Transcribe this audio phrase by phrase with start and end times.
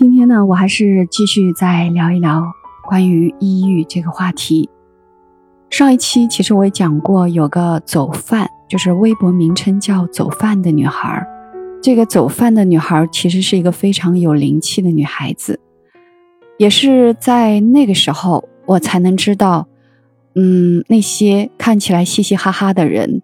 [0.00, 2.42] 今天呢，我还是继续再聊一聊
[2.88, 4.66] 关于抑郁这个话题。
[5.68, 11.22] 上一期其实我也讲过，有个走饭，就是微博名称叫“走饭”的女孩。
[11.82, 15.60] 这个走饭的女孩其实是一个非常有灵气的女孩子，
[16.56, 19.68] 也是在那个时候，我才能知道，
[20.34, 23.20] 嗯，那些看起来嘻嘻哈哈的人，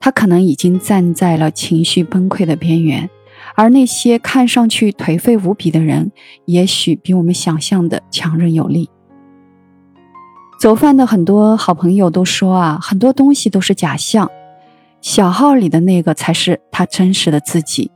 [0.00, 3.08] 他可能已经站在了情绪崩溃的边缘。
[3.54, 6.10] 而那些看上去颓废无比的人，
[6.46, 8.88] 也许比我们想象的强韧有力。
[10.60, 14.30] 走饭的很多好朋友都说啊，很多东西都是假象，
[15.00, 17.90] 小号里的那个才是他真实的自己。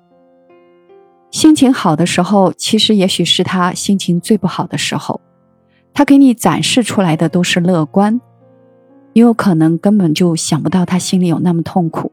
[1.31, 5.21] 心情好的时候，其实也许是他心情最不好的时候，
[5.95, 8.21] 他给你展示出来的都是乐观，
[9.13, 12.11] 也有可能根本就想不到他心里有那么痛苦。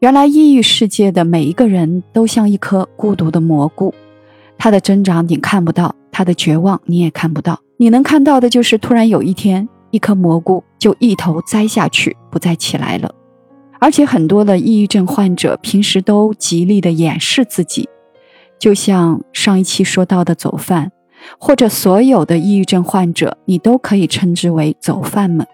[0.00, 3.92] 原来，抑郁世界的每一个人都像一颗孤独的蘑菇，
[4.56, 7.60] 它的增长你看不到，它的绝望你也看不到。
[7.76, 13.14] 你能看到的就是，突然有一天，一颗蘑菇就一头栽下去，不再起来了。
[13.78, 17.86] 而且，很多的抑郁症患者平时都极力的掩饰自己，
[18.58, 20.92] 就像上一期说到的走饭，
[21.38, 25.46] 或者所有的抑郁症患者，你都可以称之为走饭们。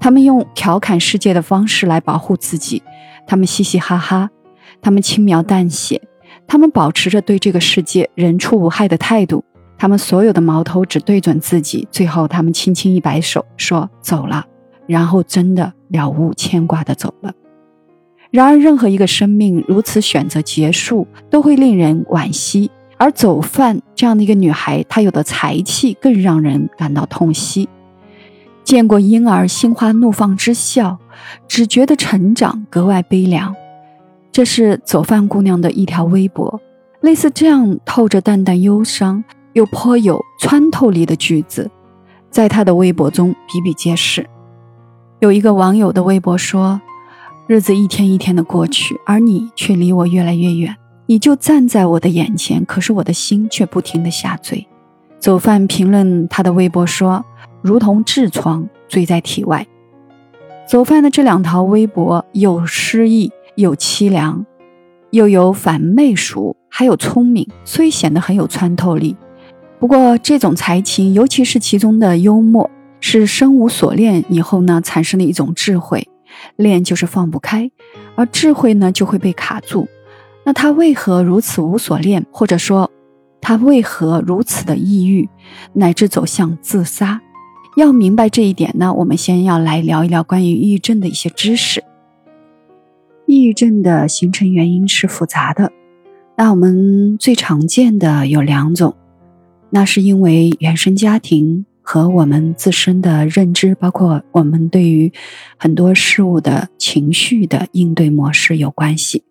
[0.00, 2.82] 他们用调侃世界的方式来保护自己。
[3.26, 4.30] 他们嘻嘻哈哈，
[4.80, 6.00] 他们轻描淡写，
[6.46, 9.44] 他们保持着对这个世界人畜无害的态度，
[9.76, 11.86] 他们所有的矛头只对准自己。
[11.90, 14.44] 最后，他们轻轻一摆手，说走了，
[14.86, 17.32] 然后真的了无牵挂的走了。
[18.30, 22.70] 然而，任何一个生命如此选择结束，都会令人惋惜。
[22.98, 27.68] 而走饭这样的一个女孩，她有的才气更让人感到痛惜。
[28.66, 30.98] 见过婴儿心花怒放之笑。
[31.48, 33.54] 只觉得成长格外悲凉，
[34.30, 36.60] 这是走饭姑娘的一条微博。
[37.00, 41.70] 类似这样透着淡淡忧伤又颇有穿透力的句子，
[42.30, 44.26] 在她的微博中比比皆是。
[45.20, 46.80] 有一个网友的微博说
[47.48, 50.76] ：“日子一天一天的过去，而你却离我越来越远。
[51.06, 54.66] 你就站在我的眼前，可是我的心却不停的下坠。”
[55.18, 57.24] 走饭评论他的微博说
[57.66, 59.66] ：“如同痔疮坠在体外。”
[60.66, 64.46] 走饭的这两条微博有诗意，有凄凉，
[65.10, 69.16] 又有反媚俗，还有聪明，所以显得很有穿透力。
[69.78, 76.08] 不过，这种才情，尤其是其中的幽默，是生无所恋以后呢产生的一种智慧。
[76.56, 77.70] 恋就是放不开，
[78.14, 79.86] 而智慧呢就会被卡住。
[80.44, 82.90] 那他为何如此无所恋，或者说
[83.40, 85.28] 他为何如此的抑郁，
[85.74, 87.20] 乃至走向自杀？
[87.76, 91.84] 要明白这一点呢，我们先要来聊一聊关于抑郁症的一些知识。
[93.26, 95.70] 抑郁症的形成原因是复杂的，
[96.38, 98.94] 那我们最常见的有两种，
[99.68, 105.12] 那是因为原生家庭和我们自身的认知，包括我们对于
[105.58, 109.22] 很多事物的情绪的应对模式有关系。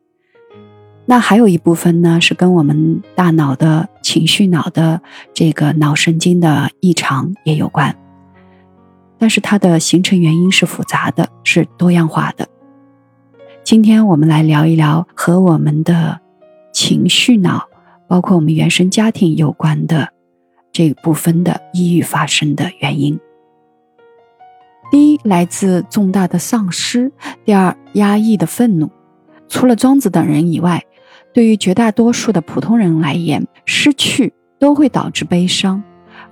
[1.07, 5.01] 那还有一部分呢，是跟我们大脑的情绪脑的
[5.33, 7.95] 这个脑神经的异常也有关。
[9.17, 12.47] 但是它的形成原因是复杂的，是多样化的。
[13.63, 16.19] 今天我们来聊一聊和我们的
[16.71, 17.67] 情绪脑，
[18.07, 20.09] 包括我们原生家庭有关的
[20.71, 23.19] 这部分的抑郁发生的原因。
[24.91, 27.09] 第一，来自重大的丧失；
[27.43, 28.91] 第二，压抑的愤怒。
[29.47, 30.83] 除了庄子等人以外，
[31.33, 35.83] 对于绝大多数的普通人来言，失去都会导致悲伤。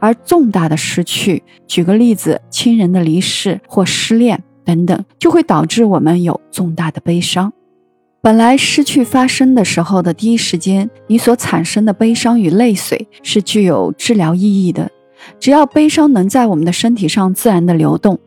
[0.03, 7.53] 而重大的失去，举个例子，亲人的离世或失恋等等，就会导致我们有重大的悲伤。
[8.21, 14.91] 本来失去发生的时候的第一时间，你所产生的悲伤与泪水是具有治疗意义的。
[15.39, 18.19] 只要悲伤能在我们的身体上自然的流动，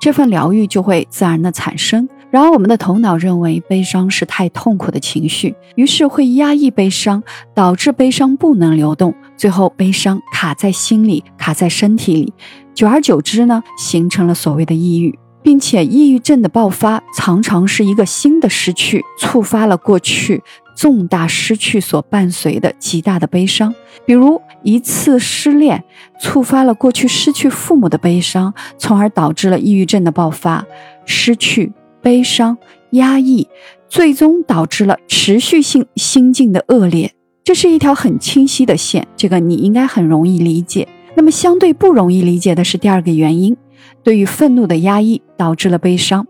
[0.00, 2.08] 这份疗愈就会自然的产生。
[2.30, 7.20] 然而，我们的头脑认为悲伤是太痛苦的情绪，于是会压抑悲伤，
[7.54, 12.32] 导致悲伤不能流动，最后悲伤卡在心里，卡在身体里，
[12.72, 20.40] 久而久之呢，形成了所谓的抑郁，并且抑郁症的爆发常常是一个新的失去触发了过去
[20.76, 23.74] 重大失去所伴随的极大的悲伤，
[24.06, 25.82] 比如一次失恋
[26.20, 30.64] 触发了过去失去父母的悲伤，从而导致了抑郁症的爆发，
[31.04, 31.72] 失去。
[32.02, 32.56] 悲伤、
[32.90, 33.48] 压抑，
[33.88, 37.12] 最终导致了持续性心境的恶劣。
[37.42, 40.86] 这是一条很清晰的线，这个你应该很容易理解。
[41.14, 43.56] 那么，相对不容易理解的是第二个原因：
[44.02, 46.26] 对于愤怒的压抑导致了悲伤。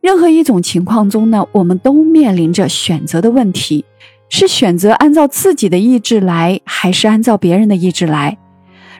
[0.00, 3.84] 任何一种情况中呢，我们都面临着选择的问题。
[4.30, 8.36] 是选择按照自己的意志来，还是按照别人的意志来？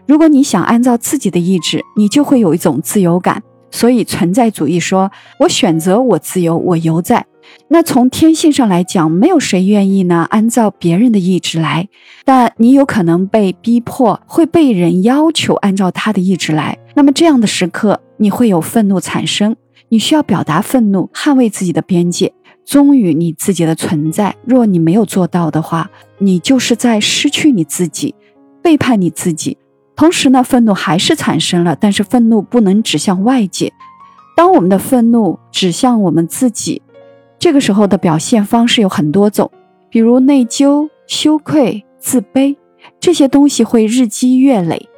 [0.07, 3.43] 如果你想按照自己的意志，你就会有一种自由感。
[3.75, 5.11] 所以存在主义说
[5.41, 7.27] ：“我选择，我自由，我犹在。”
[7.67, 11.89] 那从天性上来讲，没有谁愿意呢按照别人的意志来。
[12.25, 16.79] 但你有可能被逼迫，会被人要求按照他的意志来。
[16.95, 19.57] 那么这样的时刻，你会有愤怒产生，
[19.89, 22.33] 你需要表达愤怒，捍卫自己的边界，
[22.65, 24.37] 忠于你自己的存在。
[24.47, 28.15] 若你没有做到的话，你就是在失去你自己，
[28.63, 29.59] 背叛你自己。
[29.97, 33.73] 同时呢，愤怒还是产生了，但是愤怒不能指向外界。
[34.37, 36.83] 当我们的愤怒指向我们自己，
[37.39, 39.51] 这个时候的表现方式有很多种，
[39.89, 42.57] 比如内疚、羞愧、自卑，
[42.99, 44.89] 这些东西会日积月累。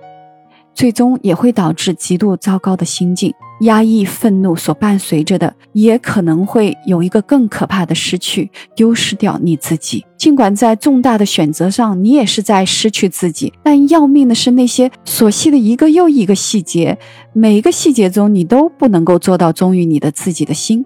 [0.76, 3.32] 最终也会导致极度糟糕的心境，
[3.62, 10.04] 压抑愤怒所伴随着的，也可能会有一个更可怕的失去，丢失掉你自己。
[10.18, 16.98] 尽管在重大的选择上，你也是在失去自己，但要命的是那些琐细的一个又一个细节，
[17.32, 20.84] 每一个细节中你都不能够做到忠于你的自己的心，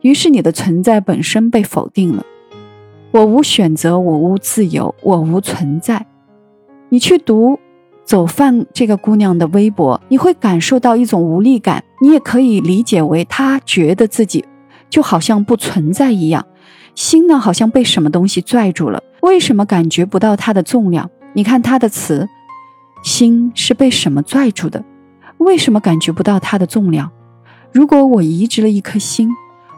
[0.00, 2.24] 于是你的存在本身被否定了。
[3.10, 6.06] 我无选择，我无自由，我无存在。
[6.88, 7.58] 你去读。
[8.06, 11.82] 走饭这个姑娘的微博，你会感受到一种无力感。
[12.00, 14.44] 你也可以理解为她觉得自己
[14.88, 16.46] 就好像不存在一样，
[16.94, 19.02] 心呢好像被什么东西拽住了。
[19.22, 21.10] 为什么感觉不到它的重量？
[21.34, 22.28] 你看她的词，
[23.02, 24.84] 心是被什么拽住的？
[25.38, 27.10] 为什么感觉不到它的重量？
[27.72, 29.28] 如果我移植了一颗心，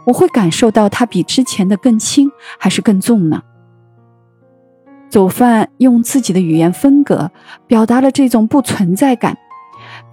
[0.05, 3.41] 我会感受到它比之前的更轻还是更重呢？
[5.09, 7.31] 走饭用自己的语言风格
[7.67, 9.37] 表达了这种不存在感，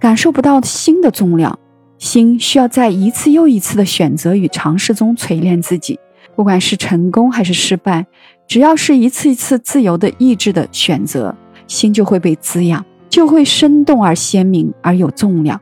[0.00, 1.58] 感受不到心的重量。
[1.98, 5.98] 心需要在一次又一次的选择与尝试中锤炼自己，
[6.34, 8.06] 不管是成功还是失败，
[8.46, 11.34] 只要是一次一次自由的意志的选择，
[11.66, 15.58] 心就会被滋养，就会生动而鲜明而有重量。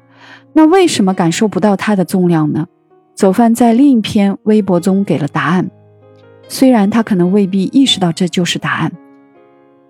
[0.53, 2.67] 那为什么感受不到它的重量呢？
[3.15, 5.71] 走饭在另一篇微博中给了答案，
[6.49, 8.91] 虽然他可能未必意识到这就是答案。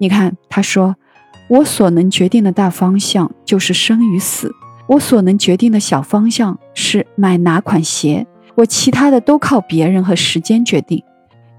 [0.05, 0.97] 你看，他说
[1.49, 4.53] ：“我所能决定的大方向就是生与死，
[4.87, 11.03] 我所能决定的小方向是买哪款鞋，我其他的都靠别人和时间决定。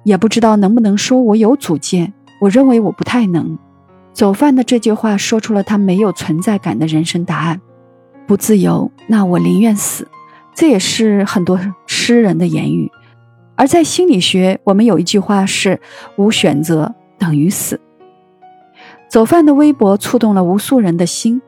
[0.04, 3.58] 也不知道能不能说我有主见，我认为我不太能。”
[4.14, 7.60] 走饭的这句话说出了他没有存在感的人生答案：
[8.28, 10.08] 不自由，那我宁愿死。
[10.54, 12.92] 这也是很多诗人的言语。
[13.56, 15.82] 而在心理学，我们有一句话是：
[16.16, 17.82] 无选择等于死。
[19.10, 21.42] 走饭的微博触动了无数人的心。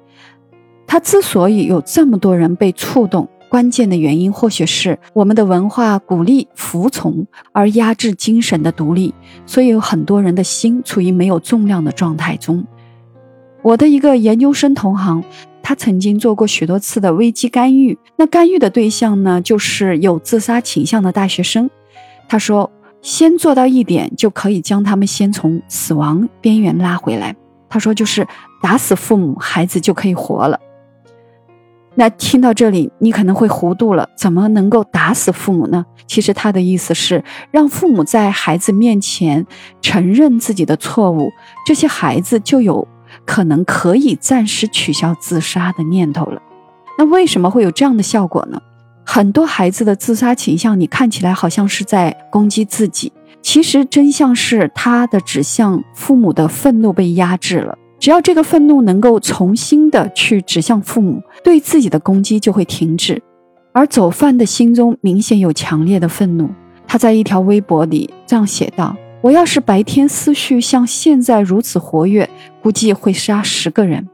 [0.85, 9.13] 他之所以有这么多人被触动，关键的原因或许是我们的文化鼓励服从而压制精神的独立，
[9.45, 12.65] 所以有很多人的心处于没有重量的状态中。
[13.63, 15.21] 我的一个研究生同行，
[15.61, 21.69] 他曾经做过许多次的危机干预，那干预的对象呢，就是有自杀倾向的大学生。
[22.29, 22.71] 他说，
[23.01, 27.35] 先做到一点，就可以将他们先从死亡边缘拉回来。
[27.69, 28.27] 他说：“就是
[28.61, 30.59] 打死父母，孩子就可以活了。”
[31.99, 34.07] 那听到这里，你可能会糊涂了。
[34.15, 35.83] 怎么能够打死父母呢？
[36.05, 39.45] 其实他的意思是让父母在孩子面前
[39.81, 41.31] 承认自己的错误，
[41.65, 42.87] 这些孩子就有
[43.25, 46.39] 可能可以暂时取消自杀的念头了。
[46.99, 48.61] 那为什么会有这样的效果呢？
[49.03, 53.11] 很多孩子的自杀倾向，你看起来好像是在攻击自己。
[53.47, 57.77] 其实真相是，他的指向父母的愤怒被压制了。
[57.97, 63.23] 只要这个愤怒能够重新的去指向父母，对自己的攻击就会停止。
[63.71, 66.49] 而走饭的心中明显有强烈的愤怒，
[66.85, 72.29] 他在一条微博里这样写道：“我要是白天思绪像现在如此活跃，
[72.61, 74.09] 估计会杀十个人。”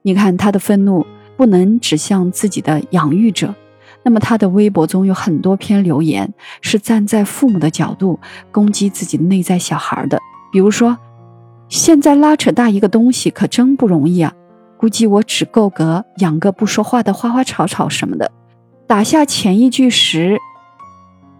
[0.00, 1.04] 你看他的愤怒
[1.36, 3.54] 不能指向自己的养育者。
[4.06, 8.20] 那么他的微博中有很多篇留言是站在父母的角度
[8.52, 10.16] 攻击自己内在小孩的，
[10.52, 10.96] 比如说，
[11.68, 14.32] 现在拉扯大一个东西可真不容易啊，
[14.76, 18.30] 估计我只够格养个不说话的花花草草什么的。
[18.86, 20.38] 打下前一句时，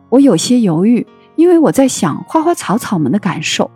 [0.09, 1.07] 我有些犹豫，
[1.37, 3.71] 因为我在想花花草草们的感受。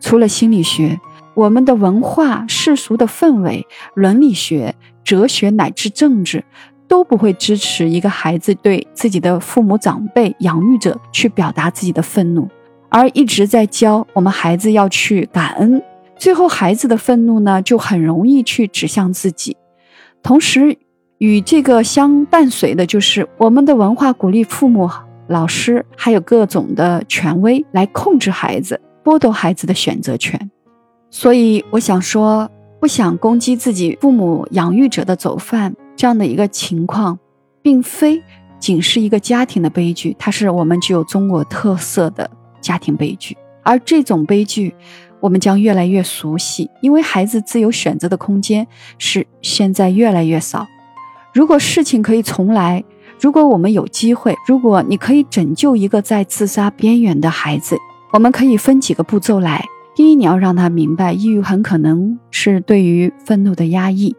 [0.00, 0.98] 除了心理学，
[1.34, 4.74] 我们的文化、世俗的氛围、伦理学、
[5.04, 6.42] 哲学乃至政治。
[6.90, 12.48] 都不会支持一个孩子对自己的父母长辈养育者去表达自己的愤怒，
[12.88, 15.80] 而一直在教我们孩子要去感恩。
[16.18, 19.56] 最后，孩子的愤怒呢，就很容易去指向自己。
[20.20, 20.76] 同时，
[21.18, 24.90] 与这个相伴随的就是我们的文化鼓励父母、
[25.28, 28.80] 老师还有各种的权威来控制孩子。
[29.04, 30.50] 剥夺孩子的选择权。
[31.08, 37.18] 所以我想说，不想攻击自己父母养育者的走饭这样的一个情况，
[37.60, 38.22] 并非
[38.58, 43.36] 仅是一个家庭的悲剧，它是我们具有中国特色的家庭悲剧。
[43.62, 44.74] 而这种悲剧，
[45.20, 48.66] 我们将越来越熟悉，因为孩子自由选择的空间
[48.96, 50.66] 是现在越来越少。
[51.34, 52.82] 如果事情可以重来，
[53.20, 57.76] 如果我们有机会，如果你可以拯救一个在自杀边缘的孩子，
[58.14, 59.62] 我们可以分几个步骤来。
[59.94, 64.14] 第一，你要让他明白，抑郁很可能是对于愤怒的压抑；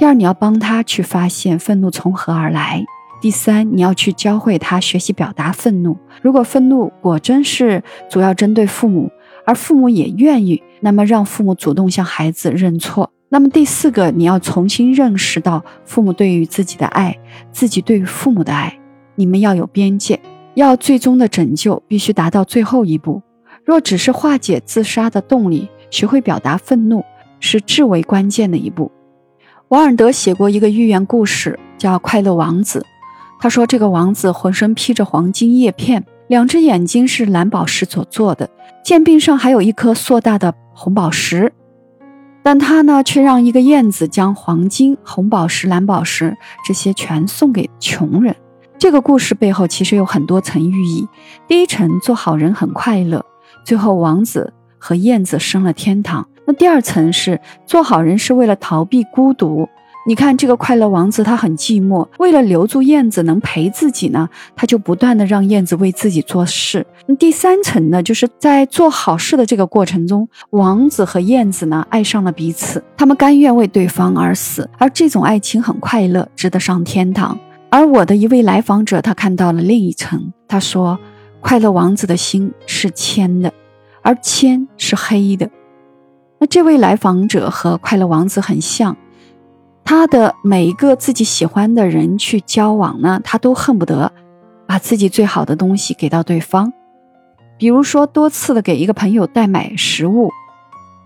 [0.00, 2.82] 第二，你要帮他去发现愤怒从何而来；
[3.20, 5.94] 第三，你要去教会他学习表达愤怒。
[6.22, 9.10] 如果愤怒果真是主要针对父母，
[9.44, 13.12] 而父母也愿意，那么让父母主动向孩子认错。
[13.28, 17.18] 那么第四个，你要重新认识到父母对于自己的爱，
[17.52, 18.80] 自己对于父母的爱，
[19.16, 20.18] 你们要有边界。
[20.54, 23.20] 要最终的拯救，必须达到最后一步。
[23.66, 27.04] 若只是化解自杀的动力，学会表达愤怒
[27.38, 28.90] 是至为关键的一步。
[29.70, 32.80] 王尔德写过一个寓言故事，叫《快乐王子》。
[33.38, 38.50] 他说，这个王子浑身披着黄金叶片，两只眼睛是蓝宝石所做的，
[38.84, 41.52] 剑柄上还有一颗硕大的红宝石。
[42.42, 46.36] 但他呢，却让一个燕子将黄金、红宝石、蓝宝石
[46.66, 48.34] 这些全送给穷人。
[48.76, 51.06] 这个故事背后其实有很多层寓意。
[51.46, 53.24] 第一层，做好人很快乐，
[53.64, 56.26] 最后王子和燕子升了天堂。
[56.50, 59.68] 那第二层是做好人是为了逃避孤独。
[60.04, 66.84] 你看这个快乐王子，他很寂寞，为了留住燕子能陪自己呢，他就不断的让燕子为自己做事。
[67.06, 77.38] 那第三层呢，就是在做好事的这个过程中，王子和燕子呢爱上了彼此，他们甘愿为对方而死，而这种爱情很快乐，值得上天堂。
[77.68, 80.98] 而我的一位来访者，他看到了另一层，他说，
[81.40, 83.52] 快乐王子的心是铅的，
[84.02, 85.48] 而铅是黑的。
[86.40, 88.96] 那这位来访者和快乐王子很像。
[89.84, 94.10] 他的每一个自己喜欢的人去交往呢，他都恨不得
[94.66, 96.72] 把自己最好的东西给到对方。
[97.58, 100.30] 比如说，多次的给一个朋友代买食物，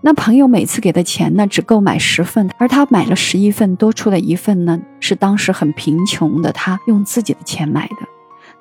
[0.01, 7.95] 那朋友每次给的钱呢，只够买十份，而他买了十一份，多出的一份呢，是当时很贫穷的他用自己的钱买的。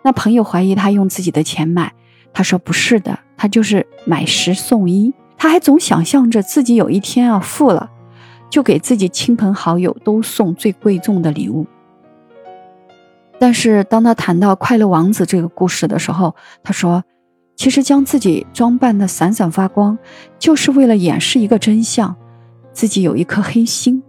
[0.02, 1.92] 那朋友怀疑他用自己的钱买，
[2.32, 5.14] 他说不是的，他就是买十送一。
[5.44, 7.90] 他还总想象着自己有一天啊富了。
[8.48, 11.66] 就给自己亲朋好友都送最贵重的礼物。
[13.38, 17.04] 但是当他谈到快乐王子这个故事的时候，他说
[17.56, 19.98] ：“其实将自己装扮的闪闪发光，
[20.38, 22.16] 就是为了掩饰一个真相，
[22.72, 24.02] 自己有一颗黑心。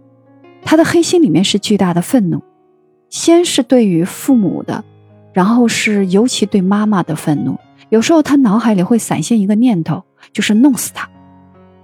[0.64, 2.40] 他的黑心里面是巨大的愤怒，
[3.10, 4.82] 先是对于父母的，
[5.34, 7.58] 然后是尤其对妈妈的愤怒。
[7.90, 10.02] 有时候他脑海里会闪现一个念头，
[10.32, 11.06] 就是弄死他。”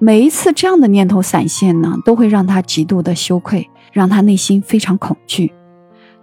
[0.05, 5.53] 每一次这样的念头闪现呢，都会让他极度的羞愧，让他内心非常恐惧。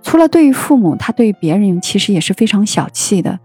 [0.04, 3.40] 除了对于父母，他对于别人其实也是非常小气的。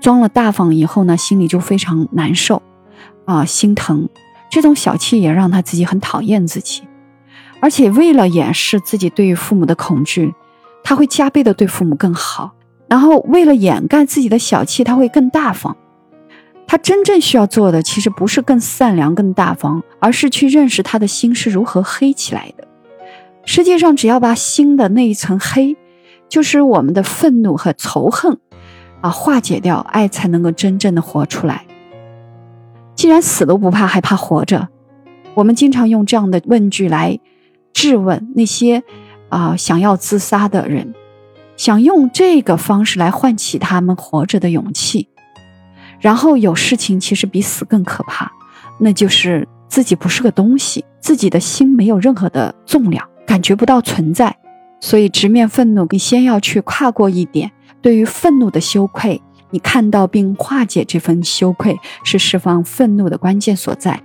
[0.00, 2.62] 装了大方以后呢，心里就非常难受，
[3.24, 4.08] 啊，心疼。
[4.48, 6.82] 这种小气也让他自己很讨厌自己，
[7.58, 10.32] 而且为了掩饰自己对于父母的恐惧，
[10.84, 12.52] 他会加倍的对父母更好。
[12.86, 15.76] 然后为了掩盖自己的小气，他会更大方。
[16.72, 22.66] 他真正需要做的，其实不是更善良、更大方，而是去认识他的心是如何黑起来的。
[23.44, 25.76] 实际上，只要把心的那一层黑，
[26.30, 28.38] 就是我们的愤怒和仇恨，
[29.02, 31.66] 啊，化解掉，爱才能够真正的活出来。
[32.94, 34.70] 既然死都不怕，还怕活着？
[35.34, 37.20] 我们经常用这样的问句来
[37.74, 38.82] 质问那些
[39.28, 40.94] 啊想要自杀的人，
[41.58, 45.10] 想用这个方式来唤起他们活着的勇气。
[46.02, 48.30] 然后有事情其实比死更可怕，
[48.78, 54.36] 那就是自己不是个东西，自己的心没有任何的重量，感觉不到存在。
[54.80, 64.02] 所以直面愤怒，你先要去跨过一点对于愤怒的羞愧，你看到并化解这份羞愧，是释放愤怒的关键所在。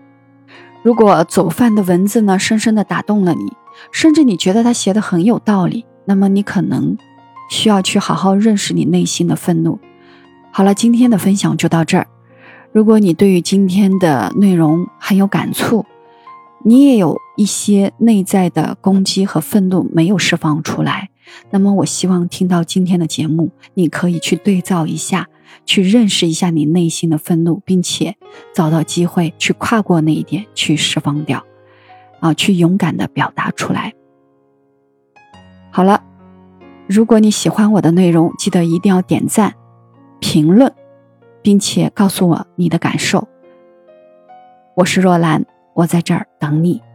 [0.83, 3.51] 如果走犯的文字呢，深深的打动了你，
[3.91, 6.95] 甚至你觉得他写的很有道理，那么你可能
[7.49, 9.79] 需要去好好认识你内心的愤怒。
[10.57, 12.07] 好了，今天的分享就到这儿。
[12.71, 15.85] 如果你对于今天的内容很有感触，
[16.65, 21.11] 你也有一些内在的攻击和愤怒没有释放出来，
[21.51, 25.27] 那么我希望听到今天的节目，你可以去对照一下，
[25.63, 28.15] 去认识一下你内心的愤怒，并且
[28.55, 31.45] 找到机会去跨过那一点，去释放掉，
[32.19, 33.93] 啊，去勇敢的表达出来。
[35.69, 36.03] 好了，
[36.87, 39.53] 如果你喜欢我的内容，记得一定要点赞。
[40.19, 40.71] 评论
[41.41, 43.27] 并且告诉我你的感受。
[44.75, 45.43] 我是若兰
[45.73, 46.86] 我在这儿等你。